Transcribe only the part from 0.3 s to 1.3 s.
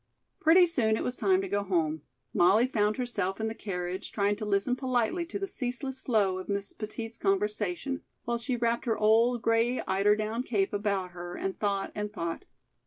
Pretty soon it was